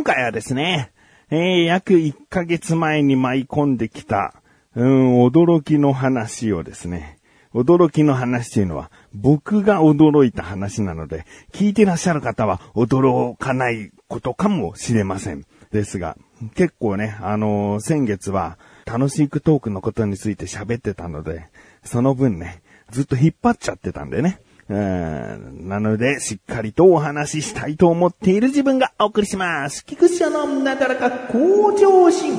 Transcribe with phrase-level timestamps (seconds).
[0.00, 0.92] 今回はですね、
[1.28, 4.32] えー、約1ヶ月前に舞い込んできた、
[4.74, 7.18] うん、驚きの話をですね、
[7.52, 15.44] 驚きの話というのは、僕が驚いた話なので、聞いてらっしゃる方は驚かないことかもしれません。
[15.70, 16.16] ですが、
[16.54, 18.56] 結構ね、あのー、先月は
[18.86, 21.44] 楽しくトークのことについて喋ってたので、
[21.84, 24.40] その分ね、ずっと引っ張っちゃってたんでね。
[24.74, 29.84] なので、しっかりとお話ししたいと思っている自分がお送りします。
[29.84, 32.38] 菊池のなだらか向上心。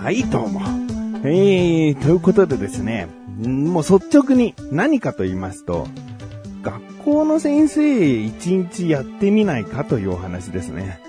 [0.00, 0.63] はい、どうも。
[1.26, 3.08] えー、ということでですね、
[3.40, 5.88] もう率直に何かと言いますと、
[6.62, 11.00] 学校の先生一日やってみないかというお話ですね。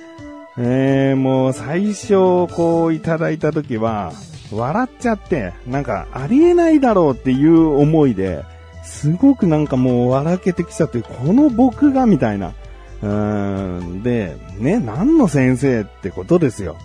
[0.58, 4.14] えー、もう最初こういただいた時は、
[4.54, 8.46] 笑っちゃって、なんかありえないだろうっていう思いで、
[8.86, 12.54] すごくなんかもう笑けてきちゃって、この僕がみたいな。
[13.02, 16.78] うーん、で、ね、何の先生ってことですよ。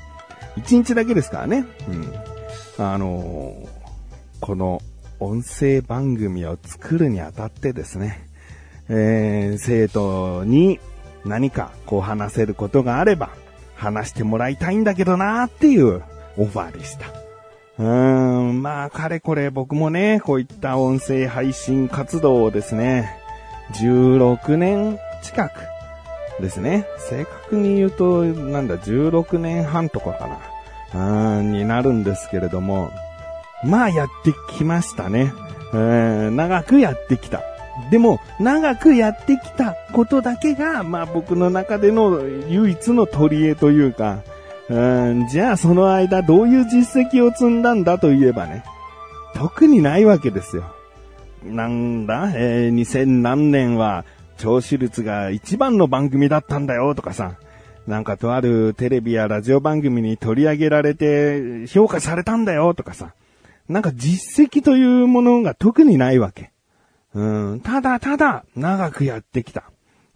[0.56, 1.64] 一日だけですからね。
[1.88, 2.12] うん。
[2.80, 3.54] あの、
[4.40, 4.80] この
[5.18, 8.26] 音声番組を作るにあたってですね、
[8.88, 10.80] えー、生徒に
[11.26, 13.30] 何かこう話せることがあれば
[13.76, 16.02] 話してもらいたいんだけどなーっていう
[16.38, 17.06] オファーでした。
[17.78, 23.14] うーん、まあ、かれこれ僕もね、こういった音声配信活動をですね、
[23.74, 25.60] 16年近く
[26.40, 26.86] ですね。
[26.98, 30.38] 正確に言うと、なんだ、16年半とかかな。
[30.94, 32.91] うん、になるんですけれども、
[33.64, 35.32] まあやってきましたね。
[35.72, 37.42] うん、長くやってきた。
[37.91, 44.22] でも、長くやってきたことだけが、まあ僕の中での唯一の取り柄というか、
[44.69, 48.64] うん、じゃあその間どういう実績を積んだんだといえばね、
[49.34, 50.64] 特にないわけですよ。
[51.44, 54.04] なんだ、えー、2000何年は
[54.37, 57.34] 聴取率が一番の番組だったんだよとかさ、
[57.86, 63.14] なんかとあるテレビやラジオ番組に取り上げられて評価されたんだよとかさ、
[63.68, 66.52] なんか実績というものが特にないわけ。
[67.14, 69.64] うん、ただただ長くやってきた。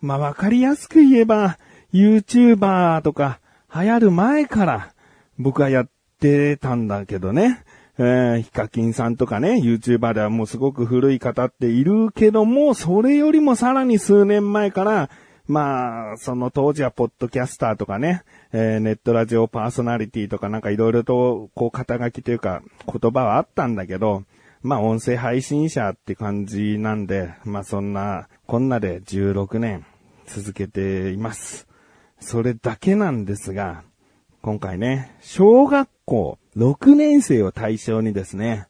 [0.00, 1.58] まあわかりやすく言えば、
[1.92, 3.40] YouTuber とか
[3.74, 4.92] 流行る前から
[5.38, 5.88] 僕はやっ
[6.20, 7.64] てたんだけどね。
[7.96, 15.10] えー、ヒカキンさんとかね、YouTuber ではもうすごく古い方っているけども、それよりもさらに数年前から、
[15.46, 18.22] まあ、その当時はポッドキャスターとかね、
[18.52, 24.24] えー、ネットラジオパーソナリティとかなんかいろいろと、こう肩書きというか言葉はあったんだけど、
[24.62, 29.84] まあ音声配信者って感じなんで、まあそんな、こんなで16年
[30.26, 31.68] 続けています。
[32.20, 33.82] それだけなんですが、
[34.40, 38.66] 今回ね、小学校6年生を対象にですね、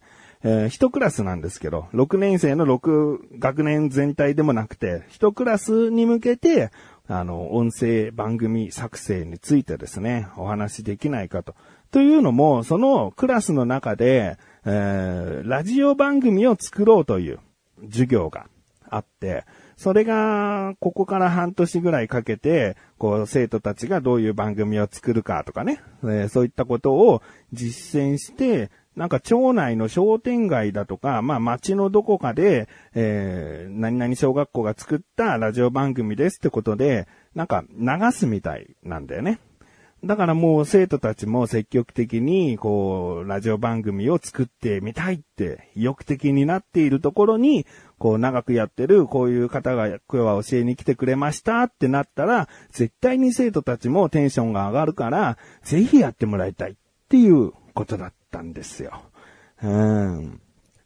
[0.46, 6.70] えー、一クラスなんですけど、6年生の6学年全体でもなくて、一クラスに向けて、
[7.08, 11.54] あの、音声番組作成についてですね、お話しできないかと。
[11.90, 17.40] というのも、そのクラスの中で、えー、ラジオ番組を作ろうという
[17.84, 18.46] 授業が
[18.90, 19.44] あって、
[19.76, 27.22] それが、ここから半年ぐらいかけて、こう、生徒たちがどういう番組を作るかとかね、えー、そういったことを
[27.52, 39.40] 実践して、なんか町内の商店街だとか、まあ町のどこかで、えー、何々小学校が作ったラジオ番組ですってことで、なんか流すみたいなんだよね。
[40.04, 47.64] だからもう生徒たちも積極的に、こう、ラジオ番組を作ってみたいって意欲的になっているところに、
[47.98, 56.74] こう長くやってるこういう方が今日は教えに来てくれましたってなったら、絶対に生徒たちもテンションが上がるから、ぜひやってもらいたいっ
[57.08, 59.02] ていうことだったんですよ。
[59.62, 60.40] うん。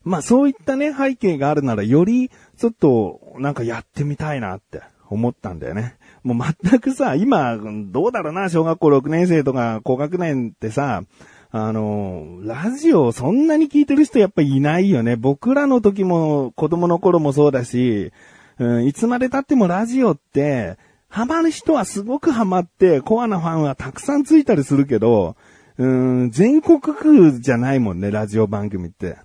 [0.05, 5.97] まあそういったね、背景があるならよりちょっとなんかやってみたいなって思ったんだよね。
[6.23, 11.03] もう全くさ、今、どうだろうな、小学校6年生とか高学年ってさ、
[11.51, 15.17] あの、ラジオそんなに聞いてる人やっぱいないよね。
[15.17, 18.13] 僕らの時も子供の頃もそうだし、
[18.59, 20.77] うん、いつまで経ってもラジオって、
[21.09, 25.37] ハマる人はすごくハマって、コアなファンはたくさんついたりするけど、
[25.79, 29.17] うん、全国区じゃないもんね、ラジオ番組って。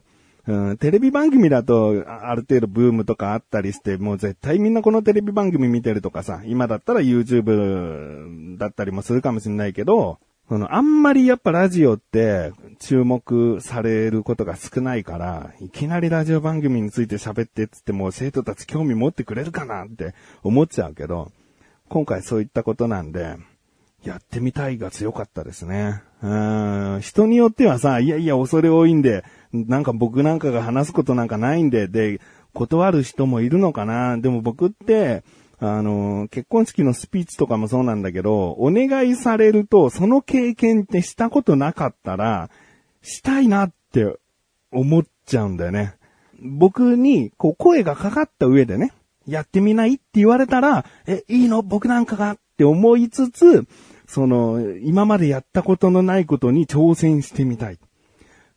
[0.46, 10.20] うん、テレビ番組だと、ある程度ブームとかあったりして、もう絶対みんなこのテレビ番組見てるとかさ、今だったら YouTube だったりもするかもしれないけど、
[10.50, 20.14] その、あんまりやっぱラジオって注目されることが少ないから、いきなりラジオ番組について喋ってっつっても生徒たち興味持ってくれるかなって
[20.44, 21.32] 思っちゃうけど、
[21.88, 23.38] 今回そういったことなんで、
[24.04, 26.02] やってみたいが強かったですね。
[26.22, 29.24] うん、人によってはさ、いやいや、恐れ多いんで、
[29.54, 32.20] なんか僕なんかが話すことなんかないんで、で、
[32.54, 34.18] 断る人もいるのかな。
[34.18, 35.24] でも僕って、
[35.60, 42.50] あの、結婚式のスピーチとかもそうなんだけど、お願いされると、その経験ってしたことなかったら、
[43.02, 44.18] したいなって
[44.72, 45.96] 思っちゃうんだよね。
[46.42, 48.92] 僕に、こう、声がかかった上でね、
[49.26, 51.62] やってみないって言われたら、え、いいの？
[51.62, 52.32] 僕なんかが？
[52.32, 53.66] って思いつつ、
[54.14, 57.80] その、今までやったことのないことに挑戦してみたい。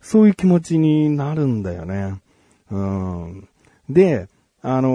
[0.02, 2.20] そういう気持ちになるんだよね。
[2.70, 3.48] うん。
[3.88, 4.28] で、
[4.60, 4.92] あのー、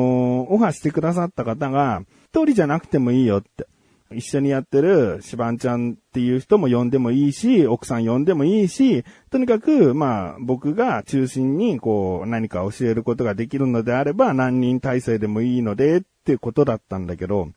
[0.54, 3.66] オファーしてくださった方が、一人じゃなくてもいいよって。
[4.12, 17.50] 一緒にやってるシバンちゃんっていう人も呼んでもいいし、奥さん呼んでもいいし、とにかく、まあ、僕が中心に、こう、何か教えることができるのであれば、何人体制でもいいので、っていうことだったんだけど、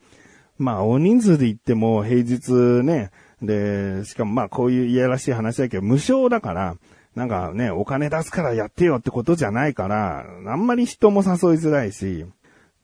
[0.59, 2.53] まあ、大人数で行っても平日
[2.85, 3.11] ね、
[3.43, 6.77] で、しかもまあ、こういういやらしい話だけど、無償だから、
[7.15, 12.27] なんかね、お金出すからやってよってことじゃないから、あんまり人も誘いづらいし、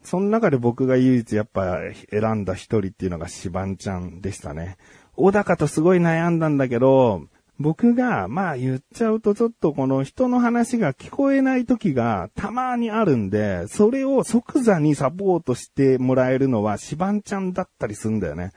[0.03, 1.79] その中で僕が唯一やっぱ
[2.11, 4.77] 選んだ一人っていうのがシバンちゃんでしたね。
[5.17, 7.27] 小高とすごい悩んだんだけど、
[7.61, 18.53] 僕が、まあ言っちゃうとちょっとこの人の話が聞こえない時がたまにあるんで、それを即座にサポートしてもらえるのはシバンちゃんだったりするんだよね。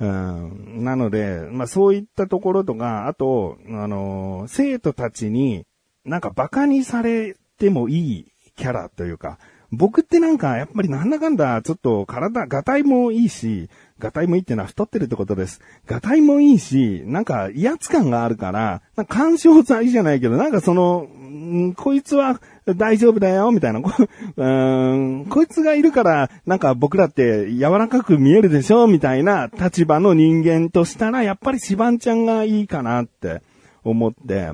[0.00, 5.64] うん、なので、まあそういったところとか、あと、あの、生徒たちに
[6.04, 9.38] なんか馬鹿にされてもいいキャラというか、
[9.70, 15.60] 僕ってなんか、やっぱりなんだかんだ、ちょっと体、ガタイもいいし、ガタイもいいってのは太ってるってことです。
[15.86, 23.80] ガタイもいいし、なんか威圧感があるから、なんか干渉剤じゃないけど、なんかその、んこいつは大丈夫だよ、みたいな。
[23.80, 23.90] こ
[24.36, 33.42] うんこいつがいるから、なんか僕らって柔らかく見えるでしょ、みたいな立場の人間としたら、やっぱりシバンちゃんがいいかなって
[33.84, 34.52] 思って、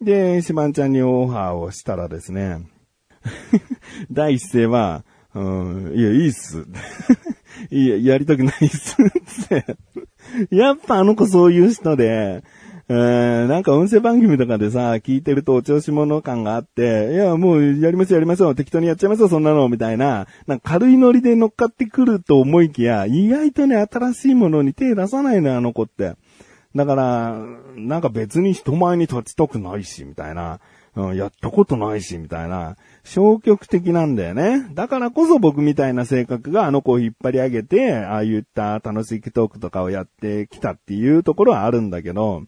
[0.00, 2.62] で、シバンちゃんにオファーをしたらですね、
[4.10, 5.04] 第一声は、
[5.34, 6.64] うん、いや、いいっす。
[7.70, 8.96] いや、やりたくないっす。
[9.02, 9.76] って。
[10.50, 12.42] やっぱあの子そういう人で、
[12.88, 26.14] えー、なんか音声番組とかでさ、聞いてるとお調子者感があって、いや、もうやりますやりますよ、適当にやっちゃいますよ、そんなの、みたいな、なんか軽いノリで乗っかってくると思いきや、意外とね、新しいものに手出さないの、あの子って。
[26.74, 27.36] だから、
[27.76, 30.60] なんか別に人前に立ちたくないし、みたいな。
[30.96, 32.76] うん、やったことないし、みたいな。
[33.04, 34.66] 消極的なんだよね。
[34.74, 42.42] だからこそ僕みたいな性格があの子を引っ張り上げて、ああいった楽しいトークとかをやってきたっていうところはあるんだけど、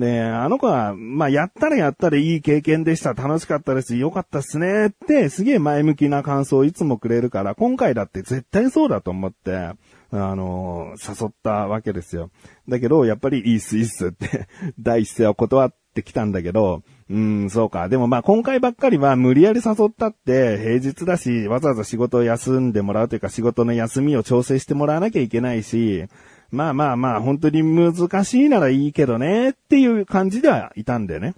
[0.00, 3.12] で、あの子は、まあ、やったらやったらいい経験でした。
[3.12, 3.96] 楽しかったです。
[3.96, 4.86] よかったっすね。
[4.86, 9.76] って、すげえ前向きな感想をいつもくれるから、今回だって絶対そうだと思って、あ
[10.10, 12.30] の、誘ったわけですよ。
[12.68, 14.48] だけど、やっぱりいいっす、いいっすって、
[14.80, 17.88] 第一声は断っってきたんだけど、うん、そうか。
[17.88, 26.04] でもまあ今回ばっかりは無理やり誘ったって平日だし、わざわざ仕事を休んでもらうというか仕事の休みを調整してもらわなきゃいけないし、
[26.50, 31.34] まあまあまあ本当に難しいならいいけどねっていう感じではいたんだよね。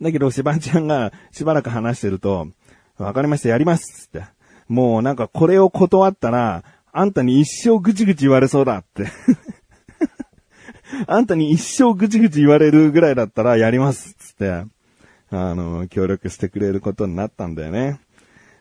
[0.00, 2.48] だけど、しばんちゃんがしばらく話してると、
[2.98, 4.26] わかりました、やりますって。
[4.68, 9.06] もうなんかこれを断ったら、あんたに一生ぐちぐち言われそうだって
[11.06, 14.64] あんたに一生ぐちぐち言われるぐらいだったらやりますつって。
[15.30, 18.00] あの、協力してくれることになったんだよね。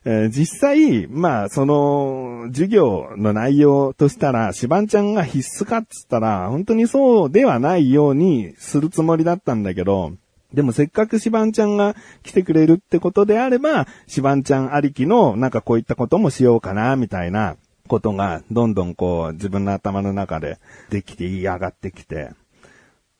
[0.05, 10.13] えー、実際、まあ、その、授業の内容としたら、シバンちゃんが必須かっつったら、本当にそうではないようにするつもりだったんだけど、
[10.53, 17.55] でもせっかくシバンちゃんが来てくれるってことであれば、シバンちゃんありきの、なんかこういったこともしようかな、みたいな
[17.93, 20.57] ことが、どんどんこう、自分の頭の中で
[20.89, 22.31] できて言い上がってきて、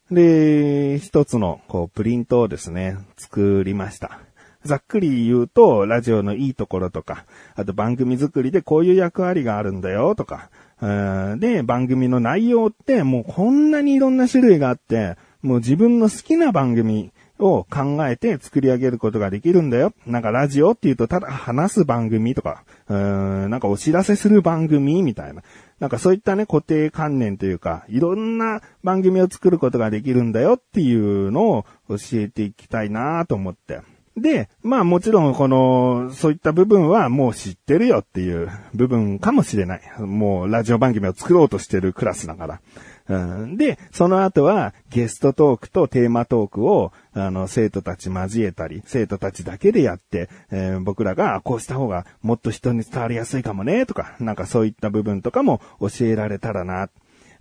[0.10, 4.20] で、一つの、こう、プリントをですね、作りました。
[4.66, 10.50] ざっくり言うと、ラジオのいいところとか、あと番組作りでこういう役割があるんだよとか、
[11.38, 19.94] で、番組の内容ってもうこんなにいろんな種類があって、もう自分の好きな番組を考えて作り上げることができるんだよ。
[20.06, 25.44] なんかラジオって言うとただ話す番組とか、うーんなんかお知らせする番組みたいな。
[25.80, 33.82] なんかそういったね、固定観念というか、いろんな番組を作ることができるんだよっていうのを教えていきたいなと思って。
[34.16, 39.82] で、まあもちろんこの、そういった部分はもう知ってるよっていう部分かもしれない。
[40.00, 42.62] もうラジオ番組を作ろうとしてるクラスだから。
[43.10, 56.90] うん、で、その後はゲストトークとテーマトークを、あの、生徒たち交えたり、生徒たちだけでやって、えー、僕らがこうした方がもっと人に伝わりやすいかもね、とか、なんかそういった部分とかも教えられたらな。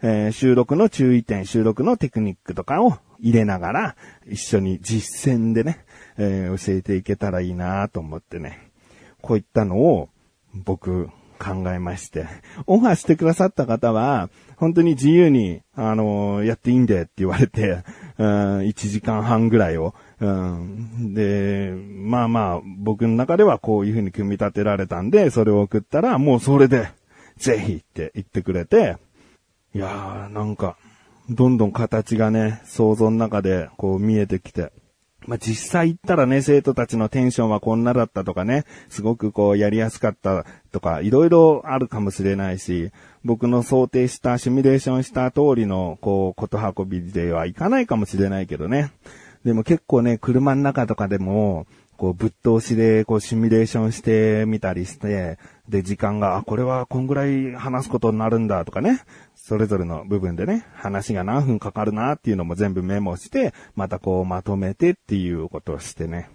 [0.05, 5.85] えー収録の注意点、収録のテクニックとかを入れながら、一緒に実践でね、
[6.19, 8.73] えー教えていけたらいいなと思ってね。
[9.21, 10.09] こういったのを
[10.53, 11.09] 僕
[11.43, 12.27] 考えまして。
[12.69, 17.83] オファーしてくださった方は、本当に自由に、あのやっていいんでって言われて、
[18.19, 18.27] うん、
[18.61, 26.89] 1時間半ぐらいを、うん、で、まあまあ、僕の中ではこういう風に組み立てられたんで、それを送ったら、もうそれで、
[27.39, 28.97] ぜひって言ってくれて、
[29.75, 30.77] いやー、なんか、
[31.29, 34.73] どんどん形がね、想像の中でこう見えてきて、
[35.27, 42.91] まあ、実際行ったらね、生徒たちのテンションはこんなだったとかね、すごくこうやりやすかったとか、いろいろあるかもしれないし、
[43.25, 48.91] 僕の想定した、シミュレーションした通りの、こう、こと運びではいかないかもしれないけどね。
[49.45, 59.03] でも結構ね、車の中とかでも、こう、ぶっ通しで、こう、シミュレーションしてみたりして、で、時間が、あ、これはこんぐらい話すことになるんだとかね。
[59.35, 66.31] それぞれの部分でね、話が何分かかるなっていうのも全部メモして、またこうまとめてっていうことをしてね。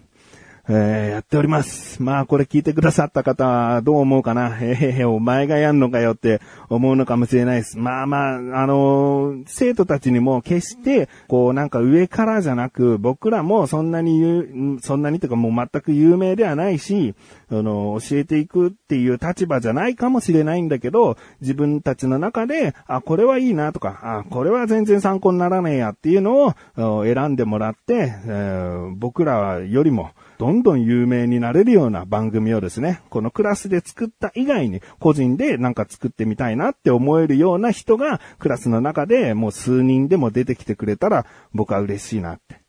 [0.70, 2.04] えー、やっております。
[2.04, 4.58] まあこれ聞いてくださった方はどう思うかな？
[4.62, 7.80] えへへ、お前がやんのかよって思うのかもしれないです。
[7.80, 17.16] まあまあ、あのー生徒たちにも決して、こうなんか上からじゃなく、僕らもそんなに言う、そんなにとかもう全く有名ではないし、
[17.50, 42.62] あの、教えていくっていう立場じゃないかもしれないんだけど、自分たちの中で、あ、これはいいなとか、あ、これは全然参考にならねえやっていうのを選んでもらって、えー僕らよりも、どんどん有名になれるような番組をですね、このクラスで作った以外に、個人でなんか作ってみたいなって思えるような人が、クラスの中でもう数人でも出てきてくれたら、僕は嬉しいなって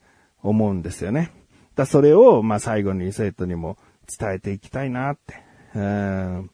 [0.43, 1.31] 思うんですよね。
[1.75, 3.77] だそれを、まあ最後に生徒にも
[4.19, 5.43] 伝えていきたいなって。
[5.75, 6.51] うん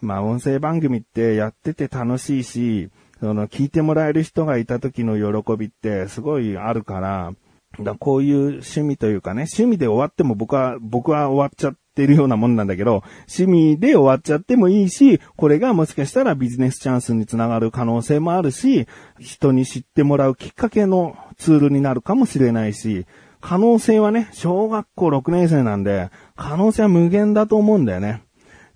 [0.00, 2.90] まあ音声番組ってやってて楽しいし、
[3.20, 7.32] その聞いてもらえる人がいた時の喜びってすごいあるから、
[7.80, 18.86] だこういう趣味というかね、趣味で終わっても僕は、僕は終わっちゃってるようなもんなんだけど、趣味で終わっちゃってもいいし、これがもしかしたらビジネスチャンスにつながる可能性もあるし、
[19.18, 23.06] 人に知ってもらうきっかけのツールになるかもしれないし、
[23.40, 28.22] 可能性はね、小学校6年生なんで、可能性は無限だと思うんだよね。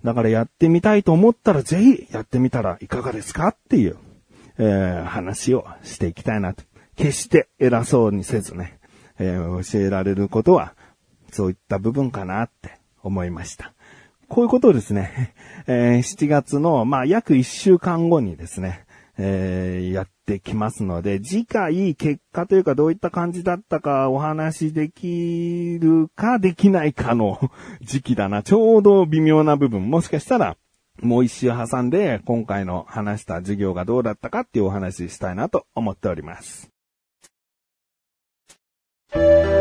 [0.03, 3.97] だからやってみたいと思ったらぜひやってみたらいかがですかっていう、
[4.57, 6.63] えー話をしていきたいなと。
[6.97, 8.76] 決して偉そうにせずね、
[9.19, 10.73] えー教えられることは、
[11.31, 13.73] そういった部分かなって思いました。
[14.27, 15.33] こういうことをですね、
[15.67, 18.85] えー7月の、まあ、約1週間後にですね、
[19.17, 27.39] えーやってきますので、次回結果というかどういった感じだったかお話しできるかできないかの
[27.81, 28.43] 時期だな。
[28.43, 29.89] ちょうど微妙な部分。
[29.89, 30.57] もしかしたら、
[31.01, 36.76] もう一周挟んで、今回の話した授業がどうだったかっていうお話ししたいなと思っております。
[39.15, 39.56] エン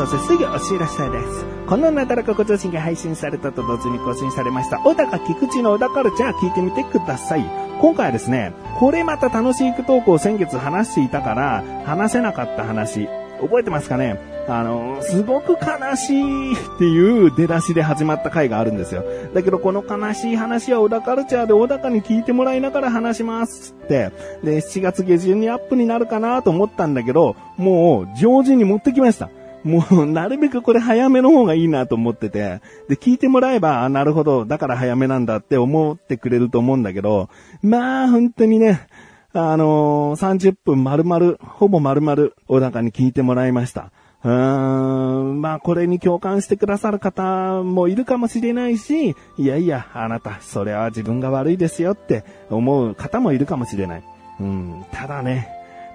[0.00, 1.44] そしてすぐお知らせです。
[1.66, 7.44] このなだらかご調子が配信されたと同時に更新されました、小高菊池の小高カルチャー聞いてみてください。
[7.82, 13.08] 今回はですね、これまた楽しいトークを先月話していたから、話せなかった話、
[13.42, 14.18] 覚えてますかね？
[14.48, 19.04] あの、すごく悲しいっていう出だしで始まった回があるんですよ。
[19.34, 24.10] だけどこの悲しい話は小田カルチャーで小高に聞いてもらいながら話しますって。
[24.42, 29.28] で、7月下旬にアップになるかなと思ったんだけど、もう上旬に持ってきました。
[29.64, 37.28] もう、なるべくこれ早めの方がいいなと思ってて、で、聞いてもらえば、あなるほど、だから早めなんだって思ってくれると思うんだけど、
[37.62, 38.86] まあ、本当にね、
[39.32, 43.92] あのー30分丸々、ほぼ丸々、小高に聞いてもらいました。
[44.24, 54.02] うーん、まあこれに共感してくださる方もいるかもしれないし、いやいや、あなた、それは自分が悪いですよって思う方もいるかもしれない。
[54.40, 55.48] うん、ただね、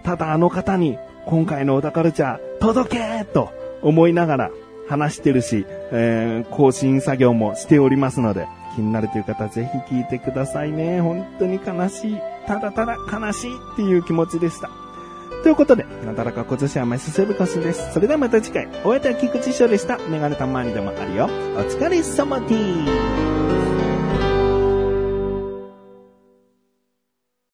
[0.04, 3.50] ただあの方に、今回の小田カルチャー、届けと
[3.82, 4.52] 思いながら
[4.88, 11.02] 話してるし、えー更新作業もしておりますので、気になるという方ぜひ聞いてくださいね。
[11.02, 12.18] 本当に悲しい。
[12.46, 14.70] ただただ悲しいっていう気持ちでした。
[15.44, 17.94] ということで、なだらか今年はメスセブコスです。
[17.94, 19.98] それではまた次回、お会いいたい菊池翔でした。
[20.10, 21.26] メガネたまにでもあるよ。
[21.26, 21.28] お
[21.62, 23.45] 疲れ様です。